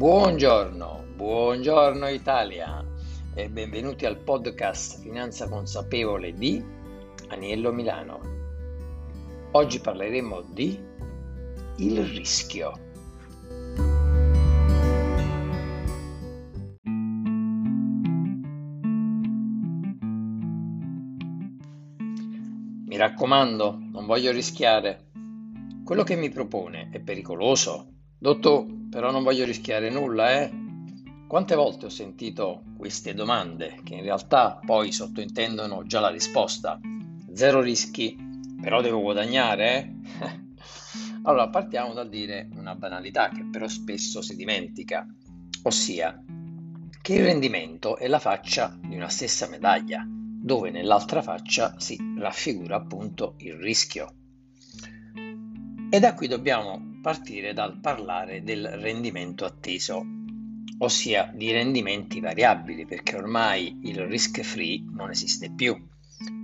Buongiorno, 0.00 1.04
buongiorno 1.14 2.08
Italia 2.08 2.82
e 3.34 3.50
benvenuti 3.50 4.06
al 4.06 4.16
podcast 4.16 4.98
Finanza 5.02 5.46
Consapevole 5.46 6.32
di 6.32 6.64
Aniello 7.28 7.70
Milano. 7.70 8.20
Oggi 9.50 9.78
parleremo 9.78 10.40
di 10.54 10.82
il 11.76 12.02
rischio. 12.02 12.72
Mi 22.86 22.96
raccomando, 22.96 23.78
non 23.92 24.06
voglio 24.06 24.32
rischiare. 24.32 25.10
Quello 25.84 26.04
che 26.04 26.16
mi 26.16 26.30
propone 26.30 26.88
è 26.90 27.00
pericoloso. 27.00 27.89
Dottor, 28.22 28.66
però 28.90 29.10
non 29.10 29.22
voglio 29.22 29.46
rischiare 29.46 29.88
nulla, 29.88 30.42
eh? 30.42 30.50
Quante 31.26 31.54
volte 31.54 31.86
ho 31.86 31.88
sentito 31.88 32.64
queste 32.76 33.14
domande 33.14 33.80
che 33.82 33.94
in 33.94 34.02
realtà 34.02 34.60
poi 34.62 34.92
sottointendono 34.92 35.84
già 35.86 36.00
la 36.00 36.10
risposta. 36.10 36.78
Zero 37.32 37.62
rischi, 37.62 38.14
però 38.60 38.82
devo 38.82 39.00
guadagnare, 39.00 39.94
eh? 40.20 40.40
allora 41.24 41.48
partiamo 41.48 41.94
dal 41.94 42.10
dire 42.10 42.50
una 42.56 42.74
banalità 42.74 43.30
che 43.30 43.46
però 43.50 43.66
spesso 43.68 44.20
si 44.20 44.36
dimentica, 44.36 45.06
ossia 45.62 46.22
che 47.00 47.14
il 47.14 47.24
rendimento 47.24 47.96
è 47.96 48.06
la 48.06 48.18
faccia 48.18 48.78
di 48.82 48.96
una 48.96 49.08
stessa 49.08 49.48
medaglia, 49.48 50.04
dove 50.06 50.70
nell'altra 50.70 51.22
faccia 51.22 51.74
si 51.78 51.96
raffigura 52.18 52.76
appunto 52.76 53.36
il 53.38 53.54
rischio. 53.54 54.12
E 55.88 55.98
da 55.98 56.12
qui 56.12 56.28
dobbiamo 56.28 56.89
partire 57.00 57.52
dal 57.52 57.78
parlare 57.80 58.42
del 58.42 58.66
rendimento 58.66 59.44
atteso, 59.44 60.04
ossia 60.78 61.30
di 61.34 61.50
rendimenti 61.50 62.20
variabili, 62.20 62.86
perché 62.86 63.16
ormai 63.16 63.80
il 63.82 64.06
risk 64.06 64.42
free 64.42 64.84
non 64.92 65.10
esiste 65.10 65.52
più 65.52 65.88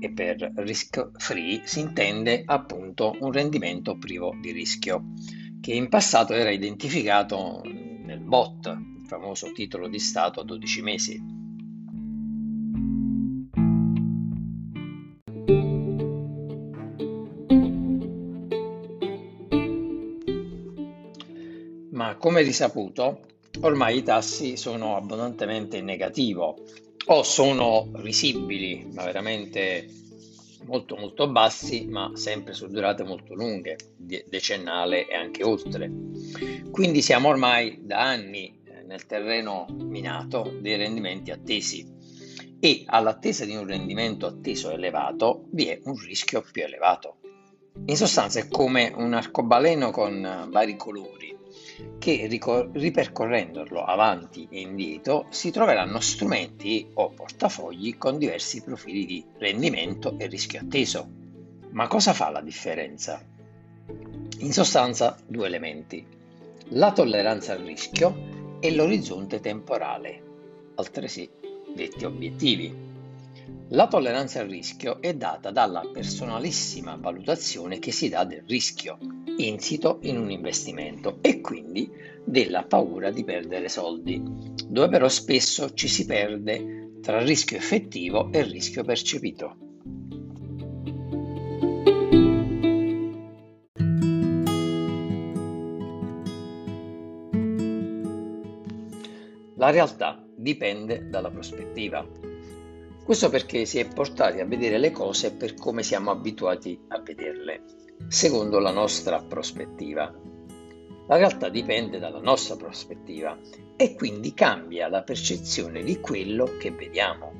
e 0.00 0.10
per 0.12 0.52
risk 0.56 1.10
free 1.16 1.62
si 1.64 1.80
intende 1.80 2.42
appunto 2.44 3.16
un 3.20 3.32
rendimento 3.32 3.96
privo 3.96 4.36
di 4.40 4.52
rischio, 4.52 5.12
che 5.60 5.72
in 5.72 5.88
passato 5.88 6.32
era 6.32 6.50
identificato 6.50 7.62
nel 7.64 8.20
BOT, 8.20 8.66
il 9.00 9.06
famoso 9.06 9.50
titolo 9.52 9.88
di 9.88 9.98
Stato 9.98 10.40
a 10.40 10.44
12 10.44 10.82
mesi. 10.82 11.43
Come 22.24 22.40
risaputo, 22.40 23.20
ormai 23.60 23.98
i 23.98 24.02
tassi 24.02 24.56
sono 24.56 24.96
abbondantemente 24.96 25.76
in 25.76 25.84
negativo 25.84 26.56
o 27.08 27.22
sono 27.22 27.90
risibili, 27.96 28.88
ma 28.94 29.04
veramente 29.04 29.86
molto 30.64 30.96
molto 30.96 31.30
bassi, 31.30 31.84
ma 31.84 32.12
sempre 32.14 32.54
su 32.54 32.68
durate 32.68 33.04
molto 33.04 33.34
lunghe, 33.34 33.76
decennale 33.98 35.06
e 35.06 35.14
anche 35.14 35.44
oltre. 35.44 35.92
Quindi 36.70 37.02
siamo 37.02 37.28
ormai 37.28 37.80
da 37.82 38.00
anni 38.00 38.58
eh, 38.64 38.84
nel 38.84 39.04
terreno 39.04 39.66
minato 39.70 40.56
dei 40.62 40.76
rendimenti 40.76 41.30
attesi 41.30 41.86
e 42.58 42.84
all'attesa 42.86 43.44
di 43.44 43.54
un 43.54 43.66
rendimento 43.66 44.24
atteso 44.24 44.70
elevato 44.70 45.44
vi 45.50 45.66
è 45.66 45.78
un 45.84 45.98
rischio 45.98 46.42
più 46.50 46.62
elevato. 46.62 47.16
In 47.84 47.96
sostanza 47.98 48.38
è 48.38 48.48
come 48.48 48.90
un 48.96 49.12
arcobaleno 49.12 49.90
con 49.90 50.48
vari 50.50 50.74
colori 50.76 51.33
che 51.98 52.26
ripercorrendolo 52.26 53.84
avanti 53.84 54.46
e 54.50 54.60
indietro 54.60 55.26
si 55.30 55.50
troveranno 55.50 56.00
strumenti 56.00 56.88
o 56.94 57.10
portafogli 57.10 57.96
con 57.96 58.18
diversi 58.18 58.62
profili 58.62 59.06
di 59.06 59.24
rendimento 59.38 60.18
e 60.18 60.26
rischio 60.26 60.60
atteso. 60.60 61.08
Ma 61.70 61.88
cosa 61.88 62.12
fa 62.12 62.30
la 62.30 62.40
differenza? 62.40 63.24
In 64.38 64.52
sostanza 64.52 65.18
due 65.26 65.46
elementi, 65.46 66.06
la 66.68 66.92
tolleranza 66.92 67.52
al 67.52 67.60
rischio 67.60 68.58
e 68.60 68.74
l'orizzonte 68.74 69.40
temporale, 69.40 70.22
altresì 70.76 71.28
detti 71.74 72.04
obiettivi. 72.04 72.92
La 73.68 73.88
tolleranza 73.88 74.40
al 74.40 74.48
rischio 74.48 75.00
è 75.00 75.14
data 75.14 75.50
dalla 75.50 75.82
personalissima 75.92 76.96
valutazione 76.96 77.78
che 77.78 77.92
si 77.92 78.08
dà 78.08 78.24
del 78.24 78.44
rischio 78.46 78.98
insito 79.36 79.98
in 80.02 80.18
un 80.18 80.30
investimento 80.30 81.18
e 81.20 81.40
quindi 81.40 81.90
della 82.24 82.64
paura 82.64 83.10
di 83.10 83.24
perdere 83.24 83.68
soldi, 83.68 84.22
dove 84.66 84.88
però 84.88 85.08
spesso 85.08 85.74
ci 85.74 85.88
si 85.88 86.06
perde 86.06 86.98
tra 87.00 87.22
rischio 87.22 87.56
effettivo 87.56 88.32
e 88.32 88.42
rischio 88.42 88.84
percepito. 88.84 89.56
La 99.56 99.70
realtà 99.70 100.22
dipende 100.36 101.08
dalla 101.08 101.30
prospettiva. 101.30 102.33
Questo 103.04 103.28
perché 103.28 103.66
si 103.66 103.78
è 103.78 103.86
portati 103.86 104.40
a 104.40 104.46
vedere 104.46 104.78
le 104.78 104.90
cose 104.90 105.34
per 105.34 105.52
come 105.52 105.82
siamo 105.82 106.10
abituati 106.10 106.80
a 106.88 107.00
vederle, 107.00 107.62
secondo 108.08 108.58
la 108.58 108.70
nostra 108.70 109.22
prospettiva. 109.22 110.10
La 111.06 111.16
realtà 111.16 111.50
dipende 111.50 111.98
dalla 111.98 112.20
nostra 112.20 112.56
prospettiva 112.56 113.38
e 113.76 113.94
quindi 113.94 114.32
cambia 114.32 114.88
la 114.88 115.02
percezione 115.02 115.82
di 115.82 116.00
quello 116.00 116.56
che 116.58 116.70
vediamo. 116.70 117.32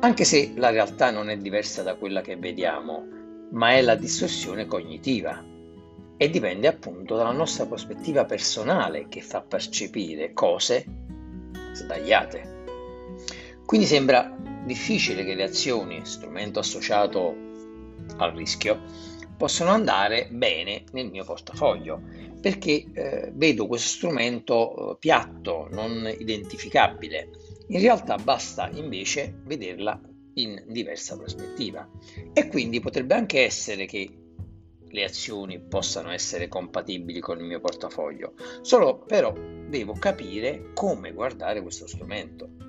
Anche 0.00 0.24
se 0.24 0.54
la 0.56 0.70
realtà 0.70 1.10
non 1.10 1.28
è 1.28 1.36
diversa 1.36 1.82
da 1.82 1.96
quella 1.96 2.22
che 2.22 2.36
vediamo, 2.36 3.04
ma 3.50 3.72
è 3.72 3.82
la 3.82 3.94
distorsione 3.94 4.64
cognitiva 4.64 5.44
e 6.16 6.30
dipende 6.30 6.66
appunto 6.66 7.14
dalla 7.14 7.32
nostra 7.32 7.66
prospettiva 7.66 8.24
personale 8.24 9.06
che 9.08 9.20
fa 9.20 9.42
percepire 9.42 10.32
cose 10.32 10.82
sbagliate. 11.72 12.55
Quindi 13.66 13.86
sembra 13.86 14.34
difficile 14.64 15.24
che 15.24 15.34
le 15.34 15.42
azioni, 15.42 16.00
strumento 16.04 16.60
associato 16.60 17.34
al 18.18 18.32
rischio, 18.32 18.80
possano 19.36 19.70
andare 19.70 20.28
bene 20.30 20.84
nel 20.92 21.10
mio 21.10 21.24
portafoglio 21.24 22.00
perché 22.40 22.84
eh, 22.92 23.32
vedo 23.34 23.66
questo 23.66 23.88
strumento 23.88 24.92
eh, 24.92 24.96
piatto, 24.98 25.68
non 25.72 26.08
identificabile. 26.18 27.30
In 27.68 27.80
realtà 27.80 28.16
basta 28.16 28.70
invece 28.72 29.40
vederla 29.44 30.00
in 30.34 30.62
diversa 30.68 31.16
prospettiva 31.16 31.88
e 32.32 32.46
quindi 32.46 32.78
potrebbe 32.78 33.14
anche 33.14 33.44
essere 33.44 33.86
che 33.86 34.08
le 34.88 35.04
azioni 35.04 35.58
possano 35.58 36.12
essere 36.12 36.46
compatibili 36.46 37.18
con 37.18 37.38
il 37.38 37.44
mio 37.44 37.60
portafoglio, 37.60 38.34
solo 38.62 38.98
però 38.98 39.34
devo 39.68 39.94
capire 39.94 40.70
come 40.72 41.12
guardare 41.12 41.60
questo 41.62 41.88
strumento. 41.88 42.65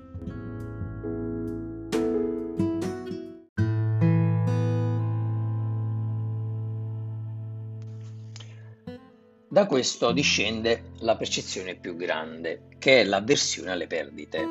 Da 9.50 9.64
questo 9.64 10.12
discende 10.12 10.90
la 10.98 11.16
percezione 11.16 11.74
più 11.74 11.96
grande, 11.96 12.64
che 12.78 13.00
è 13.00 13.04
l'avversione 13.04 13.70
alle 13.70 13.86
perdite. 13.86 14.46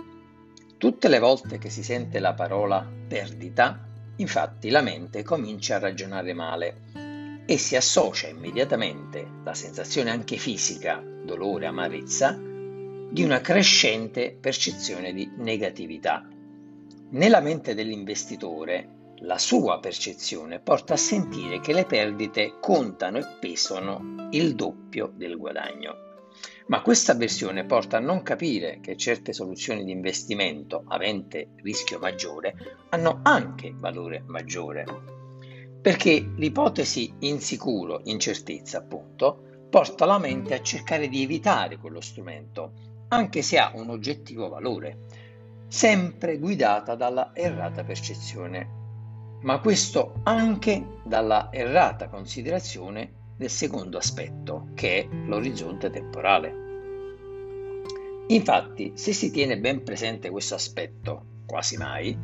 Tutte 0.75 1.07
le 1.07 1.19
volte 1.19 1.59
che 1.59 1.69
si 1.69 1.83
sente 1.83 2.17
la 2.17 2.33
parola 2.33 2.83
perdita, 3.07 3.87
infatti 4.15 4.71
la 4.71 4.81
mente 4.81 5.21
comincia 5.21 5.75
a 5.75 5.79
ragionare 5.79 6.33
male 6.33 7.43
e 7.45 7.57
si 7.59 7.75
associa 7.75 8.27
immediatamente 8.27 9.23
la 9.43 9.53
sensazione 9.53 10.09
anche 10.09 10.37
fisica, 10.37 10.99
dolore, 10.99 11.67
amarezza, 11.67 12.35
di 12.35 13.23
una 13.23 13.39
crescente 13.39 14.35
percezione 14.41 15.13
di 15.13 15.29
negatività. 15.37 16.27
Nella 17.09 17.39
mente 17.39 17.75
dell'investitore 17.75 18.96
la 19.21 19.37
sua 19.37 19.79
percezione 19.79 20.59
porta 20.59 20.93
a 20.93 20.97
sentire 20.97 21.59
che 21.59 21.73
le 21.73 21.85
perdite 21.85 22.57
contano 22.59 23.17
e 23.17 23.25
pesano 23.39 24.27
il 24.31 24.53
doppio 24.53 25.11
del 25.15 25.37
guadagno. 25.37 26.05
Ma 26.67 26.81
questa 26.81 27.13
avversione 27.13 27.65
porta 27.65 27.97
a 27.97 28.01
non 28.01 28.21
capire 28.21 28.79
che 28.81 28.97
certe 28.97 29.33
soluzioni 29.33 29.83
di 29.83 29.91
investimento 29.91 30.83
avente 30.87 31.51
rischio 31.63 31.97
maggiore 31.97 32.55
hanno 32.89 33.21
anche 33.23 33.73
valore 33.75 34.23
maggiore. 34.27 34.85
Perché 35.81 36.33
l'ipotesi 36.35 37.13
insicuro, 37.19 38.01
incertezza 38.03 38.79
appunto, 38.79 39.65
porta 39.69 40.05
la 40.05 40.19
mente 40.19 40.53
a 40.53 40.61
cercare 40.61 41.07
di 41.07 41.23
evitare 41.23 41.77
quello 41.77 42.01
strumento, 42.01 42.73
anche 43.09 43.41
se 43.41 43.57
ha 43.57 43.71
un 43.73 43.89
oggettivo 43.89 44.49
valore, 44.49 45.05
sempre 45.69 46.37
guidata 46.37 46.95
dalla 46.95 47.31
errata 47.33 47.83
percezione 47.83 48.76
ma 49.41 49.59
questo 49.59 50.19
anche 50.23 50.99
dalla 51.03 51.49
errata 51.51 52.09
considerazione 52.09 53.13
del 53.37 53.49
secondo 53.49 53.97
aspetto, 53.97 54.69
che 54.73 55.01
è 55.01 55.07
l'orizzonte 55.25 55.89
temporale. 55.89 56.65
Infatti, 58.27 58.93
se 58.95 59.13
si 59.13 59.31
tiene 59.31 59.59
ben 59.59 59.83
presente 59.83 60.29
questo 60.29 60.55
aspetto, 60.55 61.43
quasi 61.45 61.77
mai, 61.77 62.17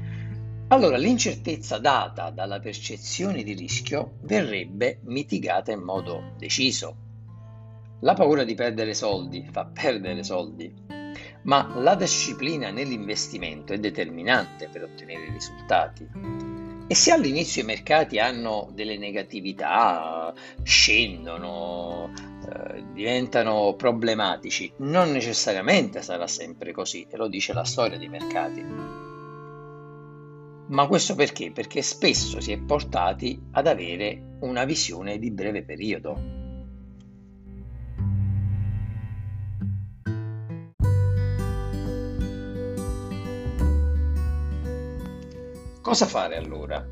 allora 0.67 0.97
l'incertezza 0.97 1.77
data 1.77 2.31
dalla 2.31 2.59
percezione 2.59 3.43
di 3.43 3.53
rischio 3.53 4.13
verrebbe 4.21 4.99
mitigata 5.03 5.71
in 5.71 5.81
modo 5.81 6.33
deciso. 6.37 6.95
La 7.99 8.15
paura 8.15 8.43
di 8.43 8.55
perdere 8.55 8.93
soldi 8.93 9.47
fa 9.49 9.65
perdere 9.65 10.23
soldi, 10.23 10.73
ma 11.43 11.73
la 11.77 11.95
disciplina 11.95 12.71
nell'investimento 12.71 13.71
è 13.71 13.77
determinante 13.77 14.67
per 14.67 14.83
ottenere 14.83 15.31
risultati. 15.31 16.52
E 16.85 16.95
se 16.95 17.11
all'inizio 17.11 17.61
i 17.61 17.65
mercati 17.65 18.19
hanno 18.19 18.69
delle 18.73 18.97
negatività, 18.97 20.33
scendono, 20.63 22.11
eh, 22.13 22.83
diventano 22.93 23.73
problematici, 23.75 24.71
non 24.77 25.11
necessariamente 25.11 26.01
sarà 26.01 26.27
sempre 26.27 26.73
così, 26.73 27.07
e 27.09 27.17
lo 27.17 27.27
dice 27.27 27.53
la 27.53 27.63
storia 27.63 27.97
dei 27.97 28.09
mercati. 28.09 28.65
Ma 30.67 30.87
questo 30.87 31.15
perché? 31.15 31.51
Perché 31.51 31.81
spesso 31.81 32.41
si 32.41 32.51
è 32.51 32.57
portati 32.57 33.39
ad 33.51 33.67
avere 33.67 34.37
una 34.41 34.65
visione 34.65 35.19
di 35.19 35.31
breve 35.31 35.63
periodo. 35.63 36.32
Cosa 45.83 46.05
fare 46.05 46.37
allora? 46.37 46.87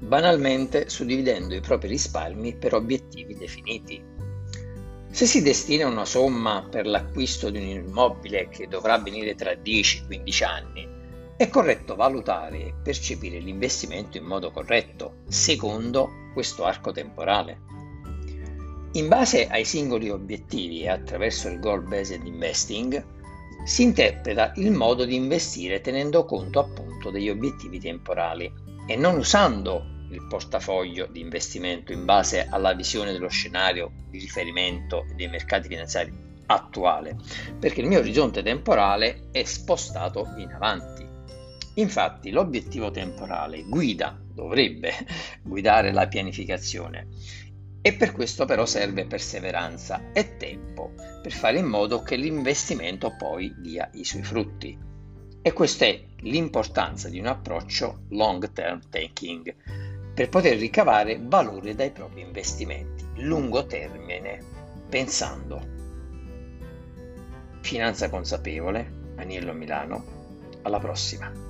Banalmente 0.00 0.88
suddividendo 0.88 1.54
i 1.54 1.60
propri 1.60 1.86
risparmi 1.86 2.56
per 2.56 2.74
obiettivi 2.74 3.36
definiti. 3.36 4.02
Se 5.12 5.26
si 5.26 5.42
destina 5.42 5.86
una 5.86 6.04
somma 6.04 6.66
per 6.68 6.88
l'acquisto 6.88 7.50
di 7.50 7.58
un 7.58 7.68
immobile 7.68 8.48
che 8.48 8.66
dovrà 8.66 8.98
venire 8.98 9.36
tra 9.36 9.52
10-15 9.52 10.44
anni, 10.44 10.88
è 11.36 11.48
corretto 11.48 11.94
valutare 11.94 12.58
e 12.58 12.74
percepire 12.82 13.38
l'investimento 13.38 14.16
in 14.16 14.24
modo 14.24 14.50
corretto, 14.50 15.18
secondo 15.28 16.10
questo 16.34 16.64
arco 16.64 16.90
temporale. 16.90 17.60
In 18.94 19.06
base 19.06 19.46
ai 19.46 19.64
singoli 19.64 20.10
obiettivi 20.10 20.82
e 20.82 20.88
attraverso 20.88 21.46
il 21.46 21.60
Goal 21.60 21.86
Based 21.86 22.26
Investing, 22.26 23.04
si 23.64 23.84
interpreta 23.84 24.52
il 24.56 24.72
modo 24.72 25.04
di 25.04 25.14
investire 25.14 25.80
tenendo 25.80 26.24
conto 26.24 26.58
appunto 26.58 26.89
degli 27.08 27.30
obiettivi 27.30 27.80
temporali 27.80 28.52
e 28.86 28.96
non 28.96 29.16
usando 29.16 29.98
il 30.10 30.26
portafoglio 30.26 31.06
di 31.06 31.20
investimento 31.20 31.92
in 31.92 32.04
base 32.04 32.46
alla 32.46 32.74
visione 32.74 33.12
dello 33.12 33.28
scenario 33.28 33.92
di 34.10 34.18
riferimento 34.18 35.06
dei 35.14 35.28
mercati 35.28 35.68
finanziari 35.68 36.12
attuale, 36.46 37.16
perché 37.58 37.80
il 37.80 37.86
mio 37.86 38.00
orizzonte 38.00 38.42
temporale 38.42 39.28
è 39.30 39.42
spostato 39.44 40.34
in 40.36 40.50
avanti. 40.52 41.08
Infatti 41.74 42.30
l'obiettivo 42.30 42.90
temporale 42.90 43.62
guida, 43.62 44.20
dovrebbe 44.34 44.92
guidare 45.42 45.92
la 45.92 46.08
pianificazione 46.08 47.06
e 47.82 47.94
per 47.94 48.12
questo 48.12 48.44
però 48.44 48.66
serve 48.66 49.06
perseveranza 49.06 50.12
e 50.12 50.36
tempo 50.36 50.92
per 51.22 51.32
fare 51.32 51.58
in 51.58 51.66
modo 51.66 52.02
che 52.02 52.16
l'investimento 52.16 53.14
poi 53.16 53.54
dia 53.58 53.88
i 53.94 54.04
suoi 54.04 54.22
frutti. 54.22 54.89
E 55.42 55.52
questa 55.52 55.86
è 55.86 55.98
l'importanza 56.18 57.08
di 57.08 57.18
un 57.18 57.26
approccio 57.26 58.02
long 58.08 58.52
term 58.52 58.80
thinking 58.90 59.54
per 60.12 60.28
poter 60.28 60.58
ricavare 60.58 61.18
valore 61.18 61.74
dai 61.74 61.90
propri 61.92 62.20
investimenti, 62.20 63.06
lungo 63.22 63.64
termine, 63.64 64.38
pensando. 64.88 65.78
Finanza 67.60 68.10
consapevole, 68.10 69.14
Aniello 69.16 69.54
Milano, 69.54 70.04
alla 70.62 70.78
prossima. 70.78 71.49